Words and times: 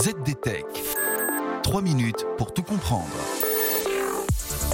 ZDTech. 0.00 0.64
3 1.64 1.82
minutes 1.82 2.24
pour 2.36 2.54
tout 2.54 2.62
comprendre. 2.62 3.08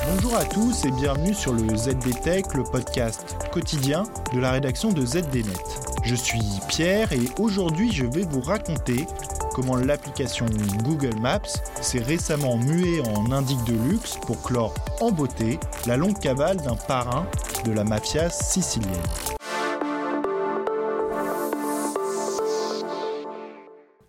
Bonjour 0.06 0.36
à 0.36 0.44
tous 0.44 0.84
et 0.84 0.90
bienvenue 0.90 1.32
sur 1.32 1.54
le 1.54 1.74
ZDTech, 1.74 2.52
le 2.52 2.62
podcast 2.62 3.34
quotidien 3.50 4.02
de 4.34 4.40
la 4.40 4.52
rédaction 4.52 4.92
de 4.92 5.00
ZDNet. 5.06 5.64
Je 6.04 6.14
suis 6.14 6.42
Pierre 6.68 7.10
et 7.14 7.22
aujourd'hui 7.38 7.90
je 7.90 8.04
vais 8.04 8.24
vous 8.24 8.42
raconter 8.42 9.06
comment 9.54 9.76
l'application 9.76 10.44
Google 10.82 11.18
Maps 11.20 11.40
s'est 11.80 12.02
récemment 12.02 12.58
muée 12.58 13.00
en 13.16 13.32
indique 13.32 13.64
de 13.64 13.76
luxe 13.88 14.18
pour 14.26 14.42
clore 14.42 14.74
en 15.00 15.10
beauté 15.10 15.58
la 15.86 15.96
longue 15.96 16.18
cavale 16.18 16.58
d'un 16.58 16.76
parrain 16.76 17.26
de 17.64 17.72
la 17.72 17.84
mafia 17.84 18.28
sicilienne. 18.28 18.90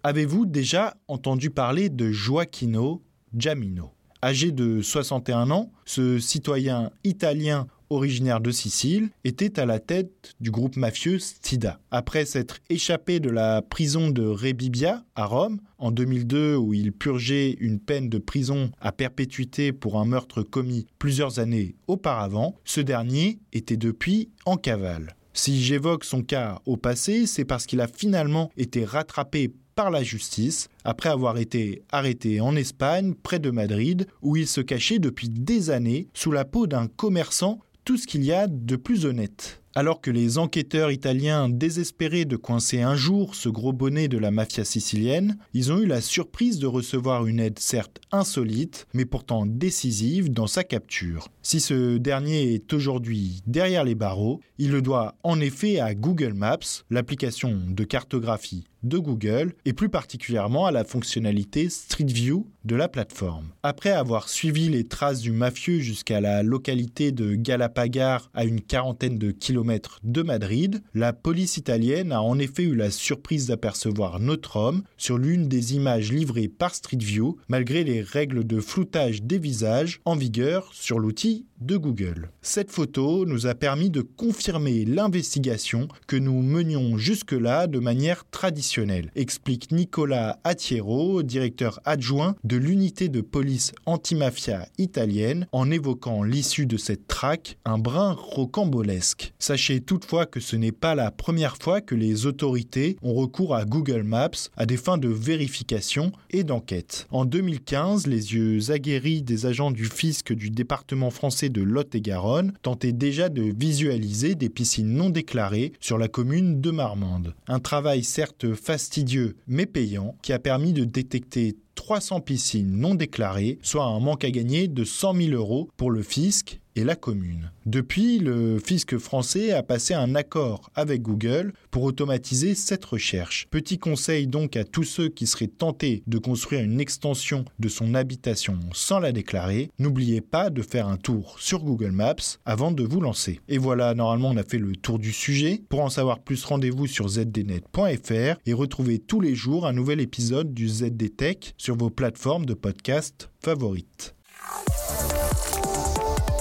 Avez-vous 0.07 0.45
déjà 0.45 0.95
entendu 1.07 1.49
parler 1.49 1.89
de 1.89 2.11
Joaquino 2.11 3.01
Giamino? 3.35 3.89
Âgé 4.23 4.51
de 4.51 4.79
61 4.79 5.49
ans, 5.49 5.71
ce 5.83 6.19
citoyen 6.19 6.91
italien 7.03 7.65
originaire 7.89 8.39
de 8.39 8.51
Sicile, 8.51 9.09
était 9.23 9.59
à 9.59 9.65
la 9.65 9.79
tête 9.79 10.35
du 10.39 10.51
groupe 10.51 10.75
mafieux 10.75 11.17
Stida. 11.17 11.79
Après 11.89 12.25
s'être 12.25 12.59
échappé 12.69 13.19
de 13.19 13.31
la 13.31 13.63
prison 13.63 14.11
de 14.11 14.21
Rebibbia 14.21 15.03
à 15.15 15.25
Rome 15.25 15.59
en 15.79 15.89
2002 15.89 16.55
où 16.55 16.75
il 16.75 16.91
purgeait 16.91 17.57
une 17.59 17.79
peine 17.79 18.07
de 18.07 18.19
prison 18.19 18.69
à 18.79 18.91
perpétuité 18.91 19.73
pour 19.73 19.99
un 19.99 20.05
meurtre 20.05 20.43
commis 20.43 20.85
plusieurs 20.99 21.39
années 21.39 21.77
auparavant, 21.87 22.53
ce 22.63 22.79
dernier 22.79 23.39
était 23.53 23.75
depuis 23.75 24.29
en 24.45 24.57
cavale. 24.57 25.15
Si 25.37 25.61
j'évoque 25.61 26.05
son 26.05 26.23
cas 26.23 26.61
au 26.65 26.77
passé, 26.77 27.27
c'est 27.27 27.43
parce 27.43 27.65
qu'il 27.65 27.81
a 27.81 27.87
finalement 27.87 28.49
été 28.55 28.85
rattrapé 28.85 29.51
par 29.75 29.91
la 29.91 30.01
justice 30.01 30.69
après 30.85 31.09
avoir 31.09 31.37
été 31.37 31.83
arrêté 31.91 32.39
en 32.39 32.55
Espagne, 32.55 33.13
près 33.21 33.39
de 33.39 33.51
Madrid, 33.51 34.07
où 34.21 34.37
il 34.37 34.47
se 34.47 34.61
cachait 34.61 34.97
depuis 34.97 35.27
des 35.27 35.71
années 35.71 36.07
sous 36.13 36.31
la 36.31 36.45
peau 36.45 36.67
d'un 36.67 36.87
commerçant, 36.87 37.59
tout 37.83 37.97
ce 37.97 38.07
qu'il 38.07 38.23
y 38.23 38.31
a 38.31 38.47
de 38.47 38.77
plus 38.77 39.05
honnête. 39.05 39.61
Alors 39.77 39.99
que 39.99 40.09
les 40.09 40.37
enquêteurs 40.37 40.89
italiens 40.89 41.49
désespéraient 41.49 42.23
de 42.23 42.37
coincer 42.37 42.81
un 42.81 42.95
jour 42.95 43.35
ce 43.35 43.49
gros 43.49 43.73
bonnet 43.73 44.07
de 44.07 44.17
la 44.17 44.31
mafia 44.31 44.63
sicilienne, 44.63 45.37
ils 45.53 45.69
ont 45.73 45.79
eu 45.79 45.85
la 45.85 45.99
surprise 45.99 46.59
de 46.59 46.65
recevoir 46.65 47.27
une 47.27 47.41
aide 47.41 47.59
certes 47.59 47.99
insolite, 48.13 48.87
mais 48.93 49.03
pourtant 49.03 49.45
décisive 49.45 50.31
dans 50.31 50.47
sa 50.47 50.63
capture. 50.63 51.27
Si 51.41 51.59
ce 51.59 51.97
dernier 51.97 52.53
est 52.53 52.71
aujourd'hui 52.71 53.41
derrière 53.47 53.83
les 53.83 53.95
barreaux, 53.95 54.39
il 54.59 54.71
le 54.71 54.81
doit 54.81 55.15
en 55.23 55.41
effet 55.41 55.81
à 55.81 55.93
Google 55.93 56.35
Maps, 56.35 56.85
l'application 56.89 57.59
de 57.67 57.83
cartographie 57.83 58.63
de 58.85 58.97
Google 58.97 59.53
et 59.65 59.73
plus 59.73 59.89
particulièrement 59.89 60.65
à 60.65 60.71
la 60.71 60.83
fonctionnalité 60.83 61.69
Street 61.69 62.05
View 62.05 62.47
de 62.63 62.75
la 62.75 62.87
plateforme. 62.87 63.49
Après 63.63 63.91
avoir 63.91 64.29
suivi 64.29 64.69
les 64.69 64.85
traces 64.85 65.21
du 65.21 65.31
mafieux 65.31 65.79
jusqu'à 65.79 66.21
la 66.21 66.43
localité 66.43 67.11
de 67.11 67.35
Galapagar 67.35 68.31
à 68.33 68.45
une 68.45 68.61
quarantaine 68.61 69.17
de 69.17 69.31
kilomètres 69.31 69.99
de 70.03 70.21
Madrid, 70.21 70.81
la 70.93 71.13
police 71.13 71.57
italienne 71.57 72.11
a 72.11 72.21
en 72.21 72.39
effet 72.39 72.63
eu 72.63 72.75
la 72.75 72.91
surprise 72.91 73.47
d'apercevoir 73.47 74.19
notre 74.19 74.57
homme 74.57 74.83
sur 74.97 75.17
l'une 75.17 75.47
des 75.47 75.75
images 75.75 76.11
livrées 76.11 76.47
par 76.47 76.73
Street 76.73 76.97
View 76.99 77.37
malgré 77.47 77.83
les 77.83 78.01
règles 78.01 78.45
de 78.45 78.59
floutage 78.59 79.21
des 79.23 79.37
visages 79.37 80.01
en 80.05 80.15
vigueur 80.15 80.69
sur 80.73 80.99
l'outil 80.99 81.45
de 81.61 81.77
Google. 81.77 82.29
Cette 82.41 82.71
photo 82.71 83.25
nous 83.25 83.47
a 83.47 83.55
permis 83.55 83.89
de 83.89 84.01
confirmer 84.01 84.85
l'investigation 84.85 85.87
que 86.07 86.15
nous 86.15 86.41
menions 86.41 86.97
jusque-là 86.97 87.67
de 87.67 87.79
manière 87.79 88.25
traditionnelle, 88.29 88.74
explique 89.15 89.71
Nicolas 89.71 90.39
Attiero, 90.43 91.23
directeur 91.23 91.79
adjoint 91.85 92.35
de 92.43 92.57
l'unité 92.57 93.09
de 93.09 93.21
police 93.21 93.71
antimafia 93.85 94.67
italienne, 94.77 95.47
en 95.51 95.71
évoquant 95.71 96.23
l'issue 96.23 96.65
de 96.65 96.77
cette 96.77 97.07
traque, 97.07 97.57
un 97.65 97.77
brin 97.77 98.13
rocambolesque. 98.17 99.33
Sachez 99.39 99.81
toutefois 99.81 100.25
que 100.25 100.39
ce 100.39 100.55
n'est 100.55 100.71
pas 100.71 100.95
la 100.95 101.11
première 101.11 101.57
fois 101.57 101.81
que 101.81 101.95
les 101.95 102.25
autorités 102.25 102.97
ont 103.01 103.13
recours 103.13 103.55
à 103.55 103.65
Google 103.65 104.03
Maps 104.03 104.49
à 104.57 104.65
des 104.65 104.77
fins 104.77 104.97
de 104.97 105.09
vérification 105.09 106.11
et 106.31 106.43
d'enquête. 106.43 107.07
En 107.11 107.25
2015, 107.25 108.07
les 108.07 108.33
yeux 108.33 108.71
aguerris 108.71 109.21
des 109.21 109.45
agents 109.45 109.71
du 109.71 109.85
fisc 109.85 110.33
du 110.33 110.49
département 110.49 111.11
français 111.11 111.49
de 111.49 111.61
Lot-et-Garonne 111.61 112.53
tentaient 112.61 112.91
déjà 112.91 113.29
de 113.29 113.43
visualiser 113.43 114.35
des 114.35 114.49
piscines 114.49 114.93
non 114.93 115.09
déclarées 115.09 115.73
sur 115.79 115.97
la 115.97 116.07
commune 116.07 116.61
de 116.61 116.71
Marmande. 116.71 117.35
Un 117.47 117.59
travail 117.59 118.03
certes 118.03 118.54
fastidieux 118.55 119.35
mais 119.47 119.65
payant 119.65 120.17
qui 120.21 120.33
a 120.33 120.39
permis 120.39 120.73
de 120.73 120.83
détecter 120.83 121.55
300 121.75 122.21
piscines 122.21 122.77
non 122.77 122.95
déclarées, 122.95 123.59
soit 123.61 123.85
un 123.85 123.99
manque 123.99 124.23
à 124.23 124.31
gagner 124.31 124.67
de 124.67 124.83
100 124.83 125.15
000 125.15 125.29
euros 125.33 125.69
pour 125.77 125.91
le 125.91 126.01
fisc 126.01 126.59
la 126.83 126.95
commune. 126.95 127.51
Depuis, 127.65 128.19
le 128.19 128.59
fisc 128.59 128.97
français 128.97 129.51
a 129.51 129.63
passé 129.63 129.93
un 129.93 130.15
accord 130.15 130.69
avec 130.75 131.01
Google 131.01 131.53
pour 131.71 131.83
automatiser 131.83 132.55
cette 132.55 132.85
recherche. 132.85 133.47
Petit 133.49 133.77
conseil 133.77 134.27
donc 134.27 134.55
à 134.55 134.63
tous 134.63 134.83
ceux 134.83 135.09
qui 135.09 135.27
seraient 135.27 135.47
tentés 135.47 136.03
de 136.07 136.17
construire 136.17 136.61
une 136.61 136.79
extension 136.79 137.45
de 137.59 137.69
son 137.69 137.95
habitation 137.95 138.59
sans 138.73 138.99
la 138.99 139.11
déclarer, 139.11 139.69
n'oubliez 139.79 140.21
pas 140.21 140.49
de 140.49 140.61
faire 140.61 140.87
un 140.87 140.97
tour 140.97 141.37
sur 141.39 141.63
Google 141.63 141.91
Maps 141.91 142.39
avant 142.45 142.71
de 142.71 142.83
vous 142.83 143.01
lancer. 143.01 143.39
Et 143.47 143.57
voilà, 143.57 143.93
normalement 143.93 144.29
on 144.29 144.37
a 144.37 144.43
fait 144.43 144.57
le 144.57 144.75
tour 144.75 144.99
du 144.99 145.11
sujet. 145.11 145.61
Pour 145.69 145.81
en 145.81 145.89
savoir 145.89 146.19
plus, 146.19 146.43
rendez-vous 146.45 146.87
sur 146.87 147.07
zdnet.fr 147.07 148.39
et 148.45 148.53
retrouvez 148.53 148.99
tous 148.99 149.21
les 149.21 149.35
jours 149.35 149.65
un 149.65 149.73
nouvel 149.73 150.01
épisode 150.01 150.53
du 150.53 150.67
ZDTech 150.67 151.53
sur 151.57 151.75
vos 151.75 151.89
plateformes 151.89 152.45
de 152.45 152.53
podcast 152.53 153.29
favorites. 153.43 154.15